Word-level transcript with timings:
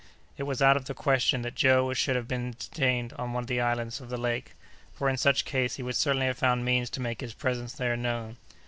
It 0.35 0.43
was 0.49 0.63
out 0.63 0.77
of 0.77 0.85
the 0.85 0.95
question 0.95 1.43
that 1.43 1.53
Joe 1.53 1.93
should 1.93 2.15
have 2.15 2.27
been 2.27 2.55
detained 2.57 3.13
on 3.19 3.33
one 3.33 3.43
of 3.43 3.47
the 3.47 3.61
islands 3.61 4.01
of 4.01 4.09
the 4.09 4.17
lake; 4.17 4.53
for, 4.95 5.07
in 5.07 5.15
such 5.17 5.45
case 5.45 5.75
he 5.75 5.83
would 5.83 5.95
certainly 5.95 6.25
have 6.25 6.39
found 6.39 6.65
means 6.65 6.89
to 6.89 7.01
make 7.01 7.21
his 7.21 7.35
presence 7.35 7.73
there 7.73 7.95
known. 7.95 8.37